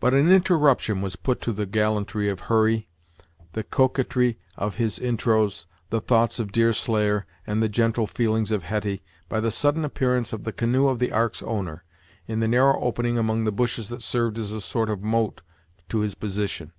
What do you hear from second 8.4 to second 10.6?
of Hetty, by the sudden appearance of the